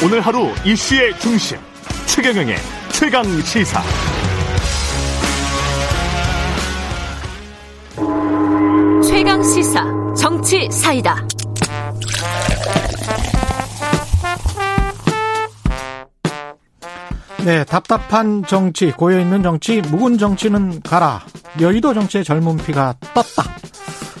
[0.00, 1.58] 오늘 하루 이슈의 중심
[2.06, 2.54] 최경영의
[2.92, 3.82] 최강 시사.
[9.04, 9.84] 최강 시사
[10.16, 11.16] 정치 사이다.
[17.44, 21.22] 네, 답답한 정치, 고여있는 정치, 묵은 정치는 가라.
[21.60, 23.56] 여의도 정치의 젊은 피가 떴다.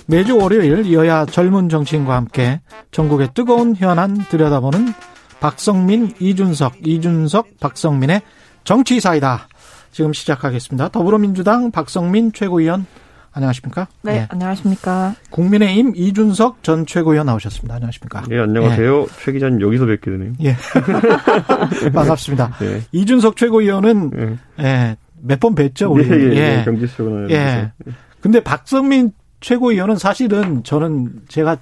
[0.06, 4.92] 매주 월요일 여야 젊은 정치인과 함께 전국의 뜨거운 현안 들여다보는
[5.40, 8.22] 박성민, 이준석, 이준석, 박성민의
[8.64, 9.48] 정치사이다.
[9.92, 10.88] 지금 시작하겠습니다.
[10.88, 12.86] 더불어민주당 박성민 최고위원
[13.32, 13.86] 안녕하십니까?
[14.02, 15.14] 네, 네, 안녕하십니까?
[15.30, 17.76] 국민의힘 이준석 전 최고위원 나오셨습니다.
[17.76, 18.24] 안녕하십니까?
[18.28, 19.02] 네, 안녕하세요.
[19.02, 19.06] 예.
[19.24, 20.32] 최 기자님 여기서 뵙게 되네요.
[20.40, 20.56] 예.
[21.92, 22.56] 반갑습니다.
[22.62, 22.82] 예.
[22.90, 24.64] 이준석 최고위원은 예.
[24.64, 26.08] 예 몇번 뵀죠, 우리.
[26.08, 26.64] 예, 예, 예.
[26.64, 27.72] 경제쇼나 예.
[28.20, 31.58] 근데 박성민 최고위원은 사실은 저는 제가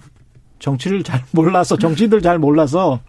[0.58, 3.00] 정치를 잘 몰라서 정치들 잘 몰라서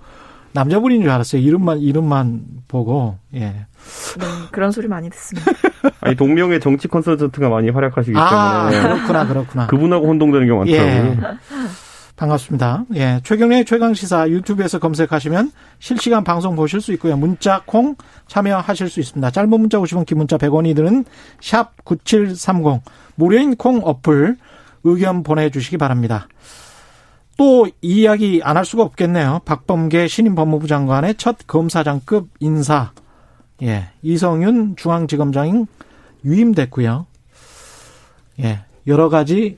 [0.57, 1.41] 남자분인 줄 알았어요.
[1.41, 3.39] 이름만 이름만 보고 예.
[3.39, 5.51] 네, 그런 소리 많이 듣습니다.
[6.01, 9.67] 아니 동명의 정치 콘서트가 많이 활약하시기 아, 때문에 그렇구나 그렇구나.
[9.67, 10.93] 그분하고 혼동되는 경우 많더라고요.
[10.93, 11.17] 예.
[12.15, 12.85] 반갑습니다.
[12.95, 13.21] 예.
[13.23, 17.15] 최경의 최강 시사 유튜브에서 검색하시면 실시간 방송 보실 수 있고요.
[17.15, 19.29] 문자 콩 참여하실 수 있습니다.
[19.29, 21.05] 짧은 문자 50원, 긴 문자 100원이 드는
[21.39, 22.81] 샵 9730
[23.13, 24.35] 무료인 콩 어플
[24.85, 26.27] 의견 보내 주시기 바랍니다.
[27.37, 29.41] 또 이야기 안 할 수가 없겠네요.
[29.45, 32.91] 박범계 신임 법무부 장관의 첫 검사장급 인사.
[33.61, 33.89] 예.
[34.01, 35.65] 이성윤 중앙지검장이
[36.25, 37.05] 유임됐고요.
[38.41, 38.59] 예.
[38.87, 39.57] 여러 가지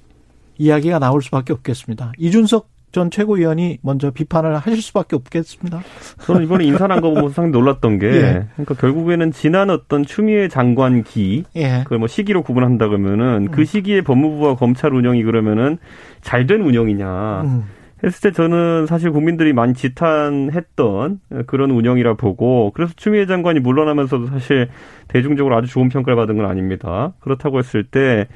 [0.58, 2.12] 이야기가 나올 수밖에 없겠습니다.
[2.18, 5.82] 이준석 전 최고위원이 먼저 비판을 하실 수밖에 없겠습니다.
[6.22, 8.48] 저는 이번에 인사한 거 보면서 상당히 놀랐던 게, 예.
[8.54, 11.82] 그러니까 결국에는 지난 어떤 추미애 장관기, 예.
[11.84, 13.56] 그걸 뭐 시기로 구분한다 그러면은 그 음.
[13.60, 15.78] 그 시기에 법무부와 검찰 운영이 그러면은
[16.22, 17.42] 잘 된 운영이냐.
[17.42, 17.64] 음.
[18.04, 24.70] 했을 때 저는 사실 국민들이 많이 지탄했던 그런 운영이라 보고 그래서 추미애 장관이 물러나면서도 사실
[25.10, 27.12] 대중적으로 아주 좋은 평가를 받은 건 아닙니다.
[27.20, 28.28] 그렇다고 했을 때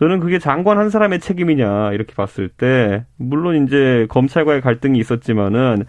[0.00, 5.84] 저는 그게 장관 한 사람의 책임이냐 이렇게 봤을 때 물론 이제 검찰과의 갈등이 있었지만은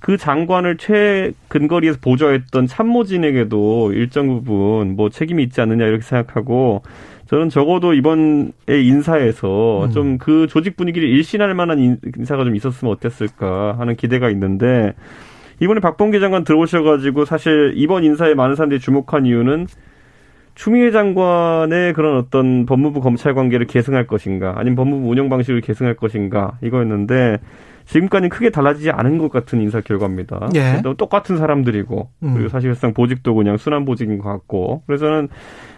[0.00, 6.82] 그 장관을 최근거리에서 보좌했던 참모진에게도 일정 부분 뭐 책임이 있지 않느냐 이렇게 생각하고
[7.26, 9.90] 저는 적어도 이번에 인사에서 음.
[9.92, 14.92] 좀그 조직 분위기를 일신할 만한 인사가 좀 있었으면 어땠을까 하는 기대가 있는데
[15.60, 19.68] 이번에 박봉계 장관 들어오셔가지고 사실 이번 인사에 많은 사람들이 주목한 이유는
[20.54, 26.58] 추미애 장관의 그런 어떤 법무부 검찰 관계를 계승할 것인가, 아니면 법무부 운영 방식을 계승할 것인가
[26.62, 27.38] 이거였는데
[27.86, 30.50] 지금까지는 크게 달라지지 않은 것 같은 인사 결과입니다.
[30.54, 30.80] 예.
[30.96, 32.34] 똑같은 사람들이고 음.
[32.34, 35.28] 그리고 사실상 보직도 그냥 순환 보직인 것 같고 그래서는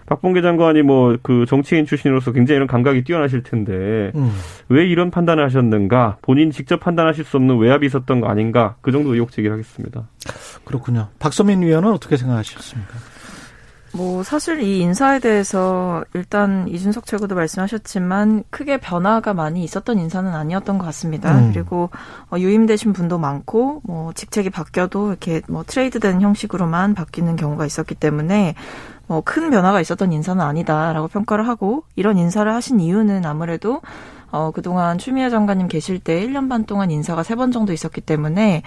[0.06, 4.32] 박봉계 장관이 뭐 그 정치인 출신으로서 굉장히 이런 감각이 뛰어나실 텐데 음.
[4.68, 9.14] 왜 이런 판단을 하셨는가 본인 직접 판단하실 수 없는 외압이 있었던 거 아닌가 그 정도
[9.14, 10.08] 의혹 제기를 하겠습니다.
[10.64, 11.08] 그렇군요.
[11.18, 13.13] 박서민 위원은 어떻게 생각하셨습니까?
[13.94, 20.78] 뭐 사실 이 인사에 대해서 일단 이준석 최고도 말씀하셨지만 크게 변화가 많이 있었던 인사는 아니었던
[20.78, 21.38] 것 같습니다.
[21.38, 21.52] 음.
[21.52, 21.90] 그리고
[22.30, 28.54] 어, 유임되신 분도 많고 뭐 직책이 바뀌어도 이렇게 뭐 트레이드된 형식으로만 바뀌는 경우가 있었기 때문에
[29.06, 33.80] 뭐 큰 변화가 있었던 인사는 아니다라고 평가를 하고 이런 인사를 하신 이유는 아무래도
[34.30, 38.62] 어 그동안 추미애 장관님 계실 때 1년 반 동안 인사가 세번 정도 있었기 때문에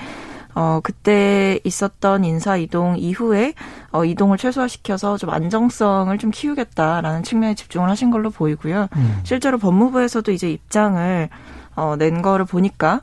[0.56, 3.54] 어, 그때 있었던 인사 이동 이후에
[3.92, 8.88] 어, 이동을 최소화시켜서 좀 안정성을 좀 키우겠다라는 측면에 집중을 하신 걸로 보이고요.
[8.96, 9.20] 음.
[9.24, 11.30] 실제로 법무부에서도 이제 입장을
[11.76, 13.02] 어, 낸 거를 보니까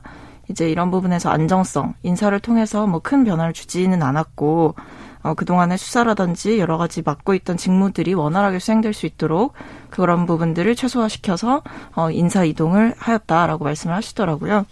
[0.49, 4.75] 이제 이런 부분에서 안정성, 인사를 통해서 뭐 큰 변화를 주지는 않았고
[5.25, 9.53] 어, 그동안의 수사라든지 여러 가지 맡고 있던 직무들이 원활하게 수행될 수 있도록
[9.89, 11.63] 그런 부분들을 최소화시켜서
[11.95, 14.65] 어, 인사 이동을 하였다라고 말씀을 하시더라고요.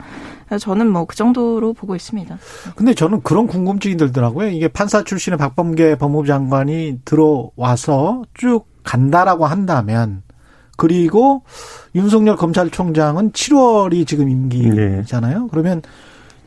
[0.59, 2.37] 저는 뭐 그 정도로 보고 있습니다.
[2.75, 4.49] 근데 저는 그런 궁금증이 들더라고요.
[4.49, 10.23] 이게 판사 출신의 박범계 법무부 장관이 들어와서 쭉 간다라고 한다면
[10.75, 11.43] 그리고
[11.93, 15.39] 윤석열 검찰총장은 7월이 지금 임기잖아요.
[15.39, 15.47] 네.
[15.51, 15.81] 그러면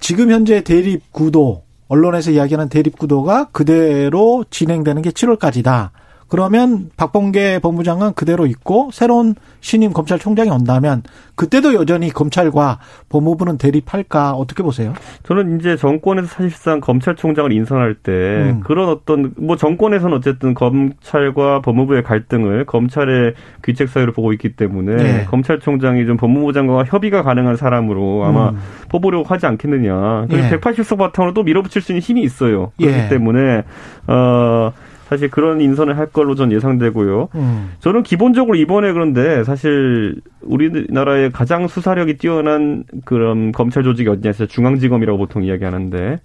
[0.01, 5.91] 지금 현재 대립 구도 언론에서 이야기하는 대립 구도가 그대로 진행되는 게 7월까지다.
[6.29, 11.03] 그러면 박봉계 법무장관 그대로 있고 새로운 신임 검찰총장이 온다면
[11.35, 12.79] 그때도 여전히 검찰과
[13.09, 14.95] 법무부는 대립할까 어떻게 보세요?
[15.25, 18.61] 저는 이제 정권에서 사실상 검찰총장을 인선할 때 음.
[18.65, 23.35] 그런 어떤 뭐 정권에서는 어쨌든 검찰과 법무부의 갈등을 검찰의
[23.65, 25.25] 귀책 사유로 보고 있기 때문에 네.
[25.27, 28.59] 검찰총장이 좀 법무부 장관과 협의가 가능한 사람으로 아마 음.
[28.89, 30.27] 뽑으려고 하지 않겠느냐.
[30.31, 30.51] 예.
[30.51, 32.73] 180석 바탕으로 또 밀어붙일 수 있는 힘이 있어요.
[32.79, 33.09] 그렇기 예.
[33.09, 33.63] 때문에
[34.07, 34.73] 어.
[35.09, 37.29] 사실 그런 인선을 할 걸로 전 예상되고요.
[37.37, 37.73] 음.
[37.79, 45.17] 저는 기본적으로 이번에 그런데 사실 우리나라의 가장 수사력이 뛰어난 그런 검찰 조직이 어디냐 해서 중앙지검이라고
[45.17, 46.21] 보통 이야기하는데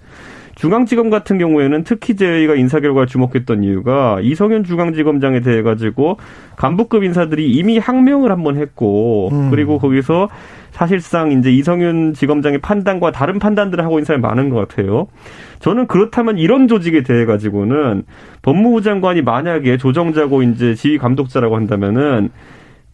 [0.56, 6.18] 중앙지검 같은 경우에는 특히 저희가 인사 결과를 주목했던 이유가 이성윤 중앙지검장에 대해 가지고
[6.58, 9.50] 간부급 인사들이 이미 항명을 한번 했고 음.
[9.50, 10.30] 그리고 거기서
[10.72, 15.08] 사실상 이제 이성윤 지검장의 판단과 다른 판단들을 하고 있는 사람이 많은 것 같아요.
[15.60, 18.04] 저는 그렇다면 이런 조직에 대해 가지고는
[18.42, 22.30] 법무부 장관이 만약에 조정자고 이제 지휘 감독자라고 한다면은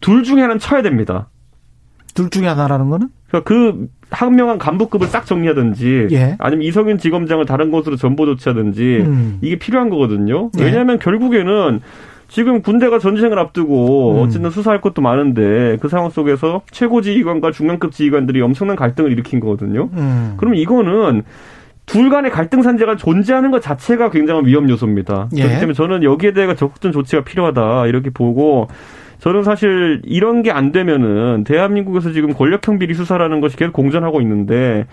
[0.00, 1.28] 둘 중에 하나는 쳐야 됩니다.
[2.14, 3.08] 둘 중에 하나라는 거는?
[3.28, 6.36] 그러니까 그 항명한 간부급을 싹 정리하든지 예.
[6.38, 9.38] 아니면 이성윤 지검장을 다른 곳으로 전보 조치하든지 음.
[9.42, 10.50] 이게 필요한 거거든요.
[10.58, 10.64] 예.
[10.64, 11.80] 왜냐하면 결국에는
[12.28, 14.22] 지금 군대가 전쟁을 앞두고 음.
[14.22, 19.88] 어쨌든 수사할 것도 많은데 그 상황 속에서 최고 지휘관과 중간급 지휘관들이 엄청난 갈등을 일으킨 거거든요.
[19.94, 20.34] 음.
[20.36, 21.22] 그럼 이거는
[21.86, 25.30] 둘 간의 갈등 산재가 존재하는 것 자체가 굉장한 위험 요소입니다.
[25.36, 25.42] 예.
[25.42, 28.68] 그렇기 때문에 저는 여기에 대해 적극적인 조치가 필요하다 이렇게 보고
[29.20, 34.86] 저는 사실 이런 게 안 되면은 대한민국에서 지금 권력형 비리 수사라는 것이 계속 공전하고 있는데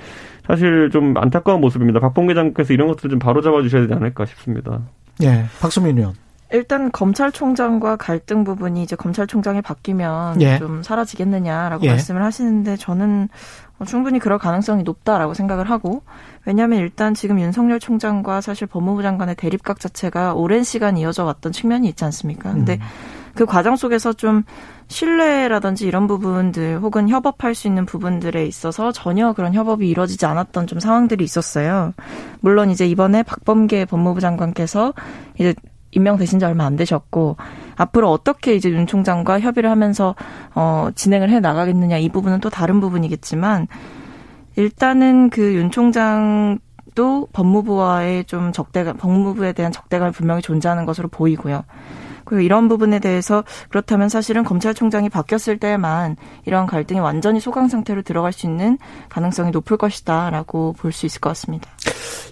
[0.48, 2.00] 사실 좀 안타까운 모습입니다.
[2.00, 4.82] 박봉계 장관께서 이런 것들 좀 바로잡아 주셔야 되지 않을까 싶습니다.
[5.24, 6.14] 예, 박수민 의원.
[6.52, 10.60] 일단 검찰총장과 갈등 부분이 이제 검찰총장이 바뀌면 예.
[10.60, 11.90] 좀 사라지겠느냐라고 예.
[11.90, 13.30] 말씀을 하시는데 저는
[13.88, 16.04] 충분히 그럴 가능성이 높다라고 생각을 하고
[16.46, 21.88] 왜냐하면 일단 지금 윤석열 총장과 사실 법무부 장관의 대립각 자체가 오랜 시간 이어져 왔던 측면이
[21.90, 22.54] 있지 않습니까?
[22.54, 22.80] 근데 음.
[23.36, 24.44] 그 과정 속에서 좀
[24.88, 30.80] 신뢰라든지 이런 부분들 혹은 협업할 수 있는 부분들에 있어서 전혀 그런 협업이 이루어지지 않았던 좀
[30.80, 31.94] 상황들이 있었어요.
[32.40, 34.94] 물론 이제 이번에 박범계 법무부 장관께서
[35.36, 35.54] 이제
[35.92, 37.38] 임명되신 지 얼마 안 되셨고
[37.78, 40.16] 앞으로 어떻게 이제 윤 총장과 협의를 하면서
[40.54, 43.68] 어 진행을 해 나가겠느냐 이 부분은 또 다른 부분이겠지만
[44.56, 46.60] 일단은 그 윤 총장
[46.96, 51.66] 도 법무부와의 좀 적대감 법무부에 대한 적대감이 분명히 존재하는 것으로 보이고요.
[52.26, 58.34] 그리고 이런 부분에 대해서 그렇다면 사실은 검찰총장이 바뀌었을 때만 이런 갈등이 완전히 소강 상태로 들어갈
[58.34, 58.78] 수 있는
[59.10, 61.70] 가능성이 높을 것이다라고 볼 수 있을 것 같습니다.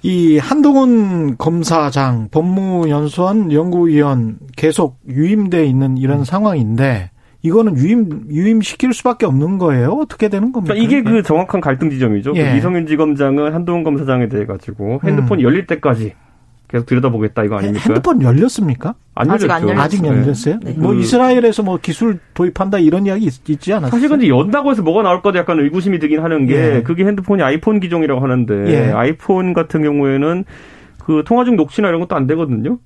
[0.02, 6.24] 이 한동훈 검사장 법무연수원 연구위원 계속 유임돼 있는 이런 음.
[6.24, 7.12] 상황인데
[7.42, 9.92] 이거는 유임 유임시킬 수밖에 없는 거예요.
[9.92, 10.74] 어떻게 되는 겁니까?
[10.74, 12.34] 그러니까 이게 그 정확한 갈등 지점이죠.
[12.34, 12.58] 그 예.
[12.58, 15.46] 이성윤 지검장은 한동훈 검사장에 대해 가지고 핸드폰이 음.
[15.48, 16.14] 열릴 때까지
[16.74, 17.84] 계속 들여다보겠다 이거 아닙니까?
[17.86, 18.96] 핸드폰 열렸습니까?
[19.14, 19.70] 안 아직 열렸죠.
[19.70, 20.60] 안 아직 열렸어요?
[20.64, 20.74] 네.
[20.76, 21.00] 뭐 그...
[21.02, 23.92] 이스라엘에서 뭐 기술 도입한다 이런 이야기 있, 지 않았어요?
[23.92, 26.82] 사실 근데 연다고 해서 뭐가 나올 거다 약간 의구심이 들긴 하는 게 예.
[26.82, 28.92] 그게 핸드폰이 아이폰 기종이라고 하는데 예.
[28.92, 30.46] 아이폰 같은 경우에는
[31.06, 32.80] 그 통화 중 녹취나 이런 것도 안 되거든요.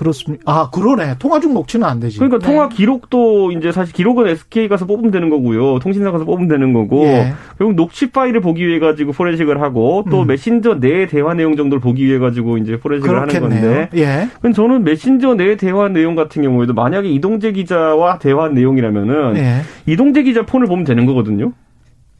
[0.00, 0.42] 그렇습니다.
[0.46, 1.16] 아, 그러네.
[1.18, 2.18] 통화 중 녹취는 안 되지.
[2.18, 2.46] 그러니까 네.
[2.46, 5.78] 통화 기록도 이제 사실 기록은 SK 가서 뽑으면 되는 거고요.
[5.80, 7.04] 통신사 가서 뽑으면 되는 거고.
[7.04, 7.34] 예.
[7.58, 10.26] 결국 녹취 파일을 보기 위해 가지고 포렌식을 하고 또 음.
[10.26, 13.44] 메신저 내 대화 내용 정도를 보기 위해 가지고 이제 포렌식을 그렇겠네요.
[13.50, 13.88] 하는 건데.
[14.00, 14.28] 예.
[14.40, 19.56] 그럼 저는 메신저 내 대화 내용 같은 경우에도 만약에 이동재 기자와 대화 내용이라면은 예.
[19.84, 21.52] 이동재 기자 폰을 보면 되는 거거든요.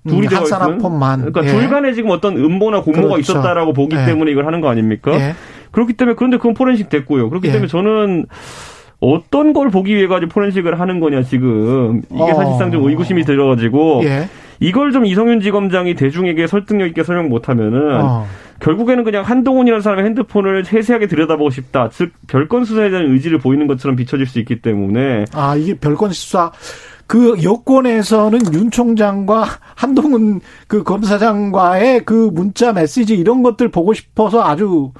[0.08, 1.32] 둘이 음, 한 사람 폰만.
[1.32, 1.48] 그러니까 예.
[1.48, 3.32] 둘 간에 지금 어떤 음모나 공모가 그렇죠.
[3.32, 4.04] 있었다라고 보기 예.
[4.06, 5.12] 때문에 이걸 하는 거 아닙니까?
[5.70, 5.72] 예.
[5.72, 7.28] 그렇기 때문에 그런데 그건 포렌식 됐고요.
[7.30, 7.52] 그렇기 예.
[7.52, 8.26] 때문에 저는
[9.00, 12.34] 어떤 걸 보기 위해 가지고 포렌식을 하는 거냐 지금 이게 어.
[12.34, 14.28] 사실상 좀 의구심이 들어가지고 예.
[14.60, 18.26] 이걸 좀 이성윤 지검장이 대중에게 설득력 있게 설명 못하면은 어.
[18.60, 21.88] 결국에는 그냥 한동훈이라는 사람의 핸드폰을 세세하게 들여다보고 싶다.
[21.88, 26.52] 즉 별건 수사에 대한 의지를 보이는 것처럼 비춰질 수 있기 때문에 아 이게 별건 수사
[27.06, 34.92] 그 여권에서는 윤 총장과 한동훈 그 검사장과의 그 문자 메시지 이런 것들 보고 싶어서 아주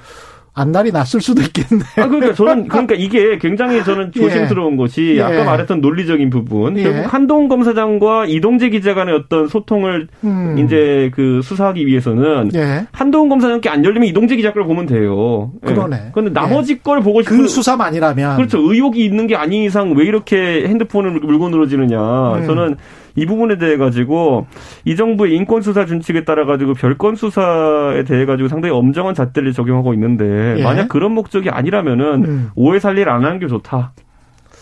[0.52, 1.82] 안달이 났을 수도 있겠네.
[1.96, 4.20] 아, 그러니까 저는, 그러니까 이게 굉장히 저는 예.
[4.20, 4.76] 조심스러운 예.
[4.76, 5.22] 것이 예.
[5.22, 6.76] 아까 말했던 논리적인 부분.
[6.78, 6.82] 예.
[6.82, 10.58] 결국 한동훈 검사장과 이동재 기자 간의 어떤 소통을 음.
[10.58, 12.86] 이제 그 수사하기 위해서는 예.
[12.92, 15.52] 한동훈 검사장께 안 열리면 이동재 기자 걸 보면 돼요.
[15.66, 15.72] 예.
[15.72, 16.10] 그러네.
[16.12, 17.36] 그런데 나머지 걸 보고 싶은.
[17.36, 18.36] 그 수사만이라면.
[18.36, 18.58] 그렇죠.
[18.58, 22.34] 의혹이 있는 게 아닌 이상 왜 이렇게 핸드폰을 물고 늘어지느냐.
[22.34, 22.46] 음.
[22.46, 22.76] 저는
[23.16, 24.46] 이 부분에 대해 가지고
[24.84, 29.94] 이 정부의 인권 수사 준칙에 따라 가지고 별건 수사에 대해 가지고 상당히 엄정한 잣대를 적용하고
[29.94, 30.62] 있는데 예.
[30.62, 32.50] 만약 그런 목적이 아니라면은 음.
[32.54, 33.92] 오해 살리를 안 하는 게 좋다.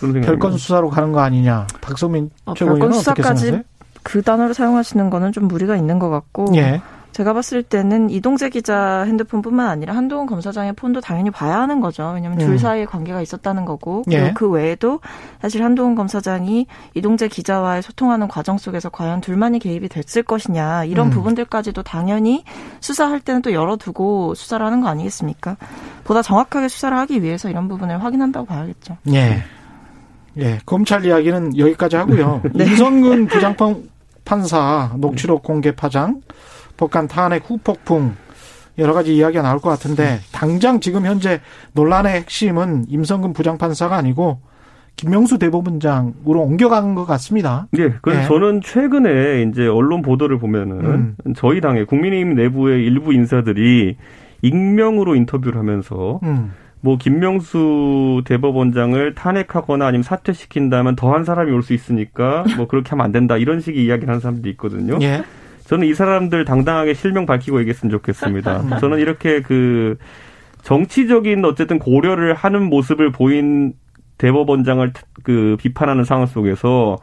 [0.01, 1.67] 별건 수사로 가는 거 아니냐.
[1.81, 3.63] 박성민 어, 최고위원은 어떻게 생각하세요?
[4.03, 6.81] 그 단어를 사용하시는 거는 좀 무리가 있는 것 같고 예.
[7.13, 12.13] 제가 봤을 때는 이동재 기자 핸드폰뿐만 아니라 한동훈 검사장의 폰도 당연히 봐야 하는 거죠.
[12.15, 12.59] 왜냐하면 둘 음.
[12.59, 14.33] 사이에 관계가 있었다는 거고 그리고 예.
[14.35, 15.01] 그 외에도
[15.41, 21.11] 사실 한동훈 검사장이 이동재 기자와의 소통하는 과정 속에서 과연 둘만이 개입이 됐을 것이냐 이런 음.
[21.11, 22.45] 부분들까지도 당연히
[22.81, 25.57] 수사할 때는 또 열어두고 수사를 하는 거 아니겠습니까?
[26.05, 28.97] 보다 정확하게 수사를 하기 위해서 이런 부분을 확인한다고 봐야겠죠.
[29.13, 29.43] 예.
[30.39, 32.43] 예, 검찰 이야기는 여기까지 하고요.
[32.55, 32.65] 네.
[32.65, 36.21] 임성근 부장판사 녹취록 공개 파장
[36.79, 38.15] 북한 탄핵 후폭풍
[38.79, 41.41] 여러 가지 이야기가 나올 것 같은데 당장 지금 현재
[41.75, 44.39] 논란의 핵심은 임성근 부장판사가 아니고
[44.97, 47.67] 김명수 대법원장으로 옮겨간 것 같습니다.
[47.77, 48.27] 예, 그래서 네.
[48.27, 51.17] 저는 최근에 이제 언론 보도를 보면은 음.
[51.37, 53.97] 저희 당의 국민의힘 내부의 일부 인사들이
[54.43, 56.53] 익명으로 인터뷰를 하면서 음.
[56.81, 63.13] 뭐 김명수 대법원장을 탄핵하거나 아니면 사퇴시킨다면 더한 사람이 올 수 있으니까 뭐 그렇게 하면 안
[63.13, 64.99] 된다 이런 식의 이야기를 하는 사람들이 있거든요.
[65.03, 65.23] 예.
[65.69, 68.61] 저는 이 사람들 당당하게 실명 밝히고 얘기했으면 좋겠습니다.
[68.73, 68.79] 음.
[68.81, 69.99] 저는 이렇게 그
[70.63, 73.75] 정치적인 어쨌든 고려를 하는 모습을 보인
[74.17, 76.97] 대법원장을 그 비판하는 상황 속에서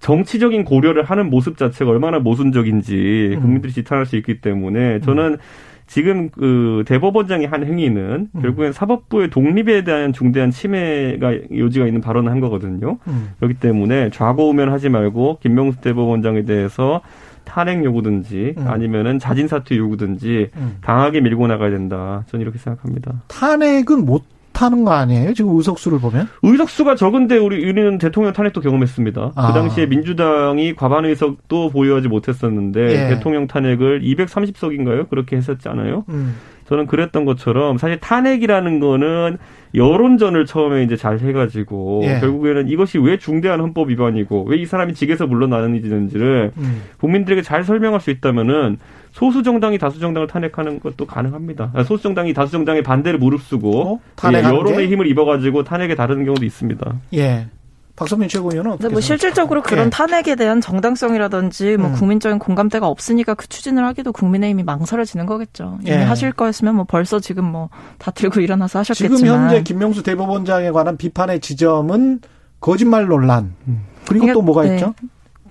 [0.00, 3.40] 정치적인 고려를 하는 모습 자체가 얼마나 모순적인지 음.
[3.40, 5.38] 국민들이 지탄할 수 있기 때문에 저는 음.
[5.86, 8.40] 지금 그 대법원장이 한 행위는 음.
[8.42, 12.98] 결국엔 사법부의 독립에 대한 중대한 침해가 요지가 있는 발언을 한 거거든요.
[13.08, 13.30] 음.
[13.38, 17.00] 그렇기 때문에 좌고우면 하지 말고 김명수 대법원장에 대해서
[17.44, 18.68] 탄핵 요구든지 음.
[18.68, 20.78] 아니면은 자진 사퇴 요구든지 음.
[20.80, 22.24] 강하게 밀고 나가야 된다.
[22.28, 23.22] 저는 이렇게 생각합니다.
[23.28, 25.32] 탄핵은 못 하는 거 아니에요?
[25.34, 26.28] 지금 의석수를 보면?
[26.42, 29.32] 의석수가 적은데 우리 우리는 대통령 탄핵도 경험했습니다.
[29.34, 29.46] 아.
[29.46, 33.08] 그 당시에 민주당이 과반 의석도 보유하지 못했었는데 예.
[33.14, 35.08] 대통령 탄핵을 230석인가요?
[35.08, 36.04] 그렇게 했었잖아요.
[36.10, 36.34] 음.
[36.68, 39.38] 저는 그랬던 것처럼 사실 탄핵이라는 거는
[39.74, 42.20] 여론전을 처음에 이제 잘 해가지고 예.
[42.20, 46.82] 결국에는 이것이 왜 중대한 헌법 위반이고 왜 이 사람이 직에서 물러나는지를 음.
[46.98, 48.78] 국민들에게 잘 설명할 수 있다면은
[49.12, 51.70] 소수 정당이 다수 정당을 탄핵하는 것도 가능합니다.
[51.74, 54.00] 아, 소수 정당이 다수 정당의 반대를 무릅쓰고 어?
[54.32, 56.94] 예, 여론의 힘을 입어가지고 탄핵에 다르는 경우도 있습니다.
[57.14, 57.48] 예.
[57.96, 59.90] 박선민 최고위원은 어떻게 뭐 실질적으로 그런 예.
[59.90, 61.94] 탄핵에 대한 정당성이라든지 뭐 음.
[61.94, 65.78] 국민적인 공감대가 없으니까 그 추진을 하기도 국민의힘이 망설여지는 거겠죠.
[65.82, 65.96] 이미 예.
[65.96, 70.96] 하실 거였으면 뭐 벌써 지금 뭐 다 들고 일어나서 하셨겠지만 지금 현재 김명수 대법원장에 관한
[70.96, 72.20] 비판의 지점은
[72.60, 73.54] 거짓말 논란
[74.06, 74.74] 그리고 그러니까, 또 뭐가 네.
[74.76, 74.94] 있죠?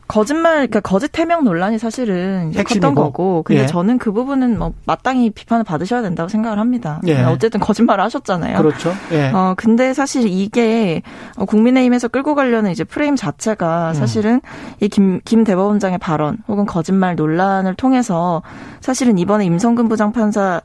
[0.09, 3.43] 거짓말, 그러니까 거짓 해명 논란이 사실은 컸던 거고.
[3.43, 3.65] 근데 예.
[3.67, 6.99] 저는 그 부분은 뭐 마땅히 비판을 받으셔야 된다고 생각을 합니다.
[7.05, 7.21] 예.
[7.21, 8.57] 어쨌든 거짓말을 하셨잖아요.
[8.57, 8.91] 그렇죠.
[9.11, 9.29] 예.
[9.29, 11.03] 어 근데 사실 이게
[11.37, 13.93] 어, 국민의힘에서 끌고 가려는 이제 프레임 자체가 음.
[13.93, 14.75] 사실은 음.
[14.81, 18.41] 이김 김 대법원장의 발언 혹은 거짓말 논란을 통해서
[18.81, 20.61] 사실은 이번에 임성근 부장판사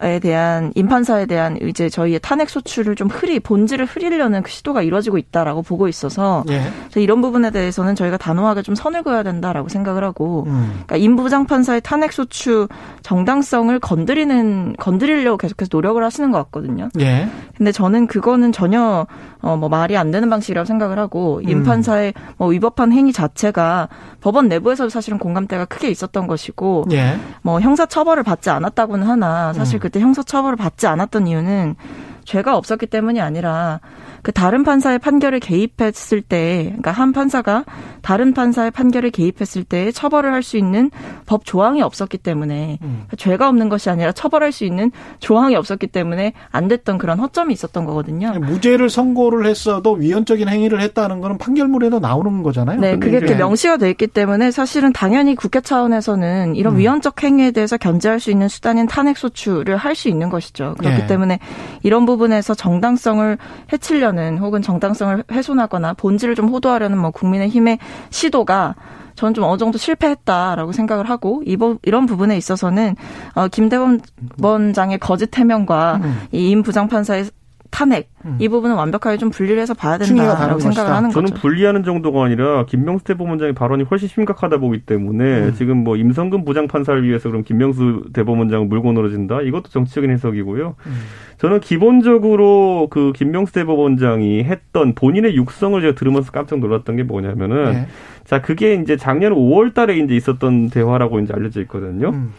[0.00, 5.18] 에 대한 임판사에 대한 이제 저희의 탄핵 소추를 좀 흐리 본질을 흐리려는 그 시도가 이루어지고
[5.18, 6.62] 있다라고 보고 있어서 예.
[7.00, 10.82] 이런 부분에 대해서는 저희가 단호하게 좀 선을 그어야 된다라고 생각을 하고 음.
[10.84, 12.66] 그러니까 임 부장 판사의 탄핵 소추
[13.02, 16.88] 정당성을 건드리는 건드리려고 계속해서 노력을 하시는 것 같거든요.
[16.98, 17.28] 예.
[17.56, 19.06] 근데 저는 그거는 전혀
[19.42, 21.64] 어 뭐 말이 안 되는 방식이라고 생각을 하고 임 음.
[21.64, 23.88] 판사의 뭐 위법한 행위 자체가
[24.20, 27.16] 법원 내부에서 사실은 공감대가 크게 있었던 것이고 예.
[27.42, 29.80] 뭐 형사 처벌을 받지 않았다고는 하나 사실 음.
[29.84, 31.76] 그때 형사 처벌을 받지 않았던 이유는
[32.24, 33.80] 죄가 없었기 때문이 아니라
[34.24, 37.64] 그 다른 판사의 판결을 개입했을 때, 그러니까 한 판사가
[38.00, 40.90] 다른 판사의 판결에 개입했을 때 처벌을 할 수 있는
[41.26, 43.04] 법 조항이 없었기 때문에 음.
[43.06, 44.90] 그러니까 죄가 없는 것이 아니라 처벌할 수 있는
[45.20, 48.32] 조항이 없었기 때문에 안 됐던 그런 허점이 있었던 거거든요.
[48.40, 52.80] 무죄를 선고를 했어도 위헌적인 행위를 했다는 거는 판결문에도 나오는 거잖아요.
[52.80, 56.78] 네, 그게 이렇게 명시가 돼 있기 때문에 사실은 당연히 국회 차원에서는 이런 음.
[56.78, 60.74] 위헌적 행위에 대해서 견제할 수 있는 수단인 탄핵 소추를 할 수 있는 것이죠.
[60.78, 61.06] 그렇기 네.
[61.06, 61.38] 때문에
[61.84, 63.38] 이런 부분에서 정당성을
[63.72, 67.78] 해치려는 혹은 정당성을 훼손하거나 본질을 좀 호도하려는 뭐 국민의힘의
[68.10, 68.74] 시도가
[69.14, 72.96] 저는 좀 어느 정도 실패했다라고 생각을 하고 이런 부분에 있어서는
[73.34, 74.00] 어 김대범
[74.42, 76.20] 원장의 거짓 해명과 음.
[76.32, 77.26] 이임 부장판사의
[77.74, 78.36] 탄핵 음.
[78.38, 81.40] 이 부분은 완벽하게 좀 분리를 해서 봐야 된다라고 생각을 하는 저는 거죠.
[81.40, 85.54] 분리하는 정도가 아니라 김명수 대법원장의 발언이 훨씬 심각하다 보기 때문에 음.
[85.54, 90.76] 지금 뭐 임성근 부장판사를 위해서 그럼 김명수 대법원장을 물고 늘어진다 이것도 정치적인 해석이고요.
[90.86, 90.92] 음.
[91.38, 97.86] 저는 기본적으로 그 김명수 대법원장이 했던 본인의 육성을 제가 들으면서 깜짝 놀랐던 게 뭐냐면은 네.
[98.22, 102.10] 자 그게 이제 작년 5월달에 이제 있었던 대화라고 이제 알려져 있거든요.
[102.10, 102.32] 음.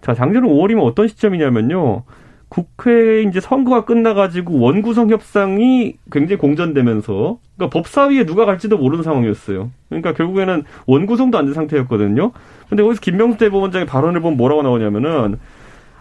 [0.00, 2.04] 자 작년 5월이면 어떤 시점이냐면요.
[2.48, 9.70] 국회에 이제 선거가 끝나가지고 원구성 협상이 굉장히 공전되면서 그러니까 법사위에 누가 갈지도 모르는 상황이었어요.
[9.88, 12.32] 그러니까 결국에는 원구성도 안 된 상태였거든요.
[12.68, 15.38] 근데 거기서 김명수 대법원장의 발언을 보면 뭐라고 나오냐면은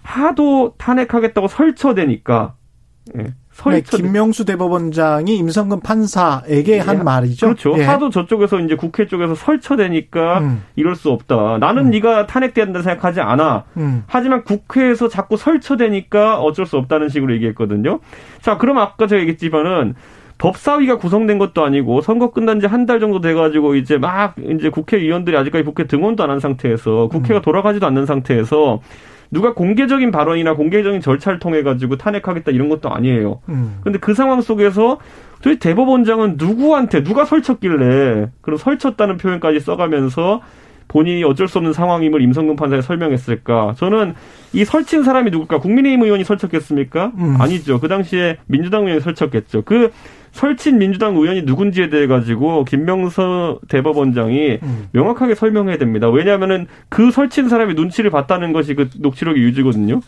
[0.04, 2.56] 하도 탄핵하겠다고 설쳐대니까
[3.18, 3.34] 예.
[3.65, 6.79] 네, 김명수 대법원장이 임성근 판사에게 예.
[6.79, 7.47] 한 말이죠.
[7.47, 7.73] 그렇죠.
[7.77, 7.83] 예.
[7.83, 10.63] 하도 저쪽에서 이제 국회 쪽에서 설쳐대니까 음.
[10.75, 11.57] 이럴 수 없다.
[11.59, 11.89] 나는 음.
[11.89, 13.63] 네가 탄핵된다 생각하지 않아.
[13.77, 14.03] 음.
[14.07, 17.99] 하지만 국회에서 자꾸 설쳐대니까 어쩔 수 없다는 식으로 얘기했거든요.
[18.41, 19.95] 자, 그럼 아까 제가 얘기했지만은
[20.37, 25.35] 법사위가 구성된 것도 아니고 선거 끝난 지 한 달 정도 돼가지고 이제 막 이제 국회의원들이
[25.35, 27.41] 아직까지 국회 등원도 안 한 상태에서 국회가 음.
[27.41, 28.81] 돌아가지도 않는 상태에서
[29.31, 33.41] 누가 공개적인 발언이나 공개적인 절차를 통해 가지고 탄핵하겠다 이런 것도 아니에요.
[33.50, 33.79] 음.
[33.84, 35.00] 근데 그 상황 속에서
[35.41, 40.41] 도대체 대법원장은 누구한테 누가 설쳤길래 그런 설쳤다는 표현까지 써가면서
[40.88, 43.75] 본인이 어쩔 수 없는 상황임을 임성근 판사에 설명했을까?
[43.77, 44.15] 저는
[44.53, 45.60] 이 설친 사람이 누굴까?
[45.60, 47.12] 국민의힘 의원이 설쳤겠습니까?
[47.17, 47.36] 음.
[47.39, 47.79] 아니죠.
[47.79, 49.63] 그 당시에 민주당 의원이 설쳤겠죠.
[49.63, 49.91] 그
[50.31, 54.88] 설친 민주당 의원이 누군지에 대해 가지고 김명서 대법원장이 음.
[54.91, 56.10] 명확하게 설명해야 됩니다.
[56.10, 60.01] 왜냐하면은 그 설친 사람이 눈치를 봤다는 것이 그 녹취록의 유지거든요.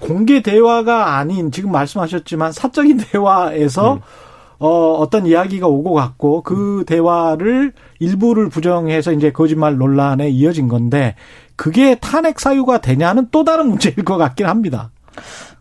[0.00, 4.00] 공개 대화가 아닌 지금 말씀하셨지만 사적인 대화에서 음.
[4.58, 11.14] 어, 어떤 이야기가 오고 갔고 그 대화를 일부를 부정해서 이제 거짓말 논란에 이어진 건데
[11.56, 14.90] 그게 탄핵 사유가 되냐는 또 다른 문제일 것 같긴 합니다.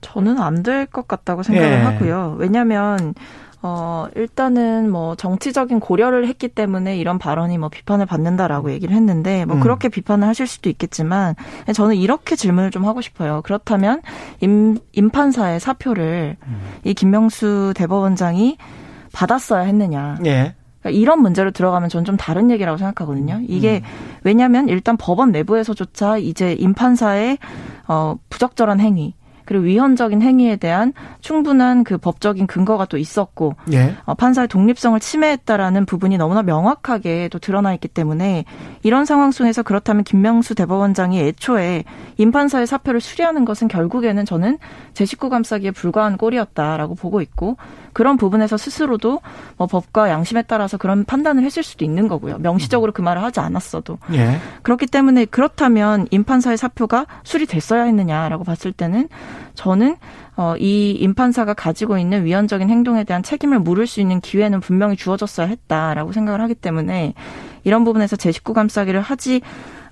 [0.01, 1.75] 저는 안 될 것 같다고 생각을 예.
[1.81, 2.35] 하고요.
[2.39, 3.13] 왜냐하면
[3.61, 9.57] 어, 일단은 뭐 정치적인 고려를 했기 때문에 이런 발언이 뭐 비판을 받는다라고 얘기를 했는데 뭐
[9.57, 9.59] 음.
[9.59, 11.35] 그렇게 비판을 하실 수도 있겠지만
[11.73, 13.41] 저는 이렇게 질문을 좀 하고 싶어요.
[13.43, 14.01] 그렇다면
[14.39, 16.61] 임, 임판사의 사표를 음.
[16.85, 18.57] 이 김명수 대법원장이
[19.11, 20.17] 받았어야 했느냐.
[20.25, 20.55] 예.
[20.79, 23.41] 그러니까 이런 문제로 들어가면 저는 좀 다른 얘기라고 생각하거든요.
[23.43, 24.19] 이게 음.
[24.23, 27.37] 왜냐하면 일단 법원 내부에서조차 이제 임판사의
[27.89, 29.15] 어 부적절한 행위
[29.49, 33.95] 그리고 위헌적인 행위에 대한 충분한 그 법적인 근거가 또 있었고 예.
[34.05, 38.45] 어, 판사의 독립성을 침해했다라는 부분이 너무나 명확하게 또 드러나 있기 때문에
[38.83, 41.83] 이런 상황 속에서 그렇다면 김명수 대법원장이 애초에
[42.17, 44.59] 임판사의 사표를 수리하는 것은 결국에는 저는
[44.93, 47.57] 제 식구 감싸기에 불과한 꼴이었다라고 보고 있고
[47.93, 49.19] 그런 부분에서 스스로도
[49.57, 52.37] 뭐 법과 양심에 따라서 그런 판단을 했을 수도 있는 거고요.
[52.37, 53.97] 명시적으로 그 말을 하지 않았어도.
[54.13, 54.37] 예.
[54.61, 59.09] 그렇기 때문에 그렇다면 임판사의 사표가 수리됐어야 했느냐라고 봤을 때는
[59.55, 59.95] 저는
[60.35, 65.47] 어, 이 임판사가 가지고 있는 위헌적인 행동에 대한 책임을 물을 수 있는 기회는 분명히 주어졌어야
[65.47, 67.13] 했다라고 생각을 하기 때문에
[67.63, 69.41] 이런 부분에서 제 식구 감싸기를 하지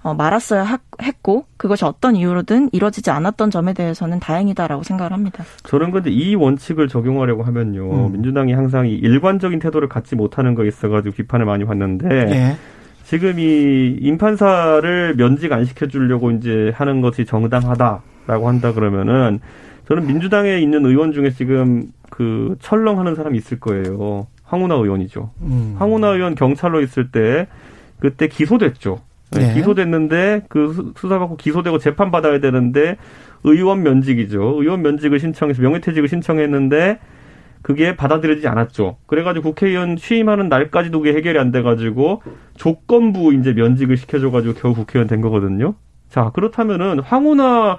[0.04, 5.44] 어, 말았어야 했고 그것이 어떤 이유로든 이루어지지 않았던 점에 대해서는 다행이다라고 생각을 합니다.
[5.64, 8.12] 저는 근데 이 원칙을 적용하려고 하면요 음.
[8.14, 12.58] 민주당이 항상 이 일관적인 태도를 갖지 못하는 거 있어가지고 비판을 많이 받는데 예.
[13.04, 19.40] 지금 이 임판사를 면직 안 시켜주려고 이제 하는 것이 정당하다 라고 한다 그러면은
[19.88, 24.28] 저는 민주당에 있는 의원 중에 지금 그 철렁하는 사람이 있을 거예요.
[24.44, 25.32] 황운하 의원이죠.
[25.42, 25.76] 음.
[25.78, 27.48] 황운하 의원 경찰로 있을 때
[28.00, 29.00] 그때 기소됐죠.
[29.32, 29.54] 네.
[29.54, 32.98] 기소됐는데 그 수사받고 기소되고 재판 받아야 되는데
[33.44, 34.62] 의원 면직이죠.
[34.62, 37.00] 의원 면직을 신청해서 명예퇴직을 신청했는데
[37.62, 38.98] 그게 받아들여지지 않았죠.
[39.08, 42.22] 그래가지고 국회의원 취임하는 날까지도 그게 해결이 안 돼가지고
[42.56, 45.76] 조건부 이제 면직을 시켜줘가지고 겨우 국회의원 된 거거든요.
[46.10, 47.78] 자 그렇다면은 황운하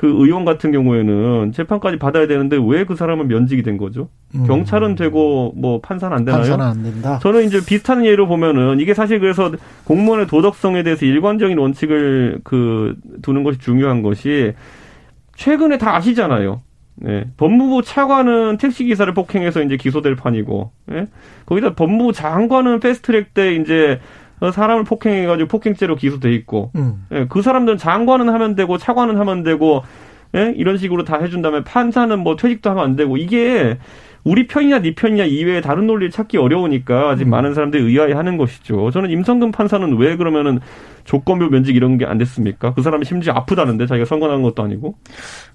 [0.00, 4.08] 그 의원 같은 경우에는 재판까지 받아야 되는데 왜 그 사람은 면직이 된 거죠?
[4.34, 4.46] 음.
[4.46, 6.40] 경찰은 되고 뭐 판사는 안 되나요?
[6.40, 7.18] 판사는 안 된다.
[7.20, 9.52] 저는 이제 비슷한 예로 보면은 이게 사실 그래서
[9.84, 14.54] 공무원의 도덕성에 대해서 일관적인 원칙을 그 두는 것이 중요한 것이
[15.36, 16.62] 최근에 다 아시잖아요.
[16.96, 17.26] 네.
[17.36, 21.08] 법무부 차관은 택시 기사를 폭행해서 이제 기소될 판이고, 예?
[21.44, 24.00] 거기다 법무부 장관은 패스트트랙 때 이제
[24.52, 27.06] 사람을 폭행해가지고 폭행죄로 기소돼 있고, 음.
[27.12, 29.82] 예, 그 사람들은 장관은 하면 되고 차관은 하면 되고,
[30.34, 30.52] 예?
[30.56, 33.78] 이런 식으로 다 해준다면 판사는 뭐 퇴직도 하면 안 되고 이게
[34.24, 37.30] 우리 편이냐 네 편이냐 이외에 다른 논리를 찾기 어려우니까 지금 음.
[37.30, 38.90] 많은 사람들이 의아해하는 것이죠.
[38.90, 40.60] 저는 임성근 판사는 왜 그러면은
[41.04, 42.74] 조건부 면직 이런 게 안 됐습니까?
[42.74, 44.96] 그 사람이 심지어 아프다는데 자기가 선고난 것도 아니고.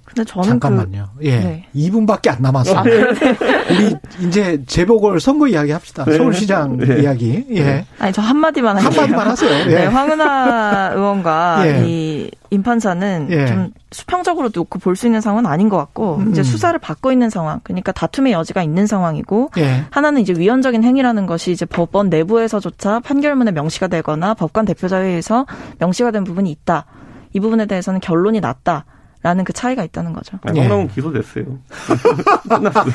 [0.06, 1.06] 근데 저는 잠깐만요.
[1.18, 1.26] 그...
[1.26, 1.66] 예, 네.
[1.76, 2.78] 2분밖에 안 남았어요.
[2.78, 2.92] 아, 네.
[3.72, 6.06] 우리 이제 재보궐 선거 이야기 합시다.
[6.06, 6.16] 네.
[6.18, 7.02] 서울시장 네.
[7.02, 7.46] 이야기.
[7.50, 7.64] 예.
[7.64, 7.86] 네.
[8.00, 9.02] 아니 저 한마디만 할게요.
[9.02, 9.72] 한마디만 하세요.
[9.72, 9.76] 예.
[9.76, 11.84] 네, 황은하 의원과 예.
[11.86, 13.46] 이 임판사는 예.
[13.46, 16.32] 좀 수평적으로 놓고 볼 수 있는 상황은 아닌 것 같고 음.
[16.32, 19.86] 이제 수사를 받고 있는 상황, 그러니까 다툼의 여지가 있는 상황이고 예.
[19.92, 25.46] 하나는 이제 위헌적인 행위라는 것이 이제 법원 내부에서조차 판결문에 명시가 되거나 법관 대표자회에서
[25.80, 26.86] 명시가 된 부분이 있다.
[27.34, 28.86] 이 부분에 대해서는 결론이 났다.
[29.22, 30.38] 라는 그 차이가 있다는 거죠.
[30.44, 30.88] 아, 황당은 예.
[30.94, 31.46] 기소됐어요.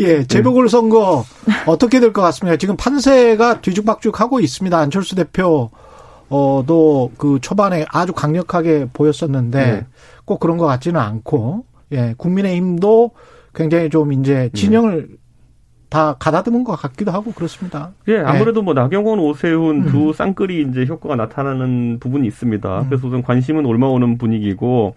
[0.00, 1.24] 예, 재보궐 선거
[1.66, 2.56] 어떻게 될 것 같습니까?
[2.56, 4.76] 지금 판세가 뒤죽박죽 하고 있습니다.
[4.78, 5.70] 안철수 대표
[6.28, 9.86] 어도 그 초반에 아주 강력하게 보였었는데 네.
[10.24, 13.12] 꼭 그런 것 같지는 않고 예 국민의힘도
[13.54, 15.16] 굉장히 좀 이제 진영을 네.
[15.88, 17.92] 다 가다듬은 것 같기도 하고 그렇습니다.
[18.08, 18.64] 예, 아무래도 네.
[18.66, 19.86] 뭐 나경원, 오세훈 음.
[19.86, 22.80] 두 쌍끌이 이제 효과가 나타나는 부분이 있습니다.
[22.80, 22.86] 음.
[22.88, 24.94] 그래서 우선 관심은 올라오는 분위기고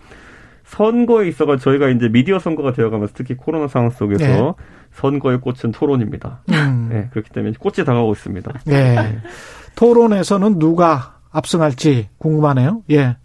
[0.65, 4.53] 선거에 있어가 저희가 이제 미디어 선거가 되어가면서 특히 코로나 상황 속에서 네.
[4.91, 6.43] 선거의 꽃은 토론입니다.
[6.49, 6.87] 음.
[6.91, 8.53] 네, 그렇기 때문에 꽃이 다가오고 있습니다.
[8.65, 8.95] 네.
[8.95, 9.17] 네.
[9.75, 12.83] 토론에서는 누가 압승할지 궁금하네요.
[12.91, 13.17] 예.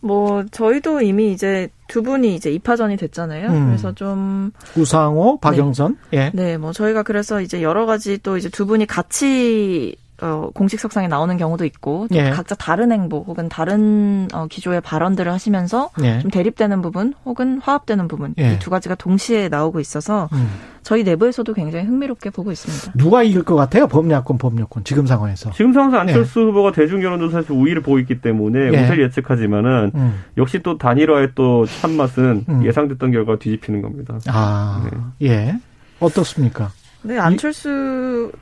[0.00, 3.48] 뭐 저희도 이미 이제 두 분이 이제 입하전이 됐잖아요.
[3.48, 3.66] 음.
[3.66, 5.96] 그래서 좀 우상호, 박영선.
[6.10, 6.18] 네.
[6.18, 6.30] 예.
[6.34, 11.06] 네, 뭐 저희가 그래서 이제 여러 가지 또 이제 두 분이 같이 어, 공식 석상에
[11.06, 12.30] 나오는 경우도 있고 또 예.
[12.30, 16.20] 각자 다른 행보 혹은 다른 어, 기조의 발언들을 하시면서 예.
[16.20, 18.54] 좀 대립되는 부분 혹은 화합되는 부분 예.
[18.54, 20.48] 이두 가지가 동시에 나오고 있어서 음.
[20.82, 22.92] 저희 내부에서도 굉장히 흥미롭게 보고 있습니다.
[22.96, 23.86] 누가 이길 것 같아요?
[23.86, 25.50] 범야권, 법야권 지금 상황에서.
[25.52, 26.44] 지금 상황에서 안철수 예.
[26.44, 28.82] 후보가 대중 여론조사에서 우위를 보고 있기 때문에 예.
[28.82, 30.24] 우세를 예측하지만은 음.
[30.38, 32.64] 역시 또 단일화의 또 참맛은 음.
[32.64, 34.18] 예상됐던 결과 뒤집히는 겁니다.
[34.28, 34.88] 아,
[35.20, 35.28] 네.
[35.28, 35.58] 예.
[36.00, 36.70] 어떻습니까?
[37.02, 38.32] 네, 안철수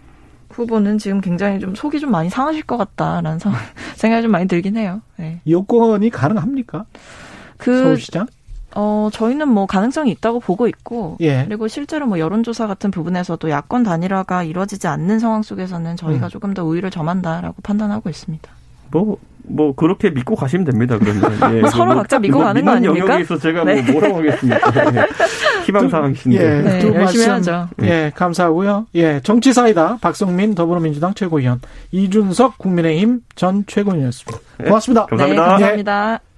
[0.53, 3.39] 후보는 지금 굉장히 좀 속이 좀 많이 상하실 것 같다라는
[3.97, 5.01] 생각이 좀 많이 들긴 해요.
[5.17, 5.41] 네.
[5.49, 6.85] 여권이 가능합니까?
[7.59, 8.27] 그, 서울시장?
[8.75, 11.45] 어, 저희는 뭐 가능성이 있다고 보고 있고, 예.
[11.45, 16.31] 그리고 실제로 뭐 여론조사 같은 부분에서도 야권 단일화가 이루어지지 않는 상황 속에서는 저희가 음.
[16.31, 18.51] 조금 더 우위를 점한다라고 판단하고 있습니다.
[18.91, 20.99] 뭐, 뭐 그렇게 믿고 가시면 됩니다.
[20.99, 23.07] 그러면 예, 뭐 서로 뭐, 각자 믿고 뭐, 가는 거 아닙니까?
[23.07, 23.83] 영역에 있어 제가 뭐 네.
[23.83, 24.73] 뭐 뭐라고 하겠습니까?
[24.97, 25.07] 예.
[25.67, 26.37] 희망사항이신데.
[26.37, 27.69] 예, 네, 두 열심히 하죠.
[27.83, 28.87] 예, 감사하고요.
[28.95, 34.39] 예, 정치사이다 박성민 더불어민주당 최고위원, 이준석 국민의힘 전 최고위원이었습니다.
[34.65, 35.07] 고맙습니다.
[35.07, 35.43] 네, 감사합니다.
[35.43, 36.32] 네, 감사합니다.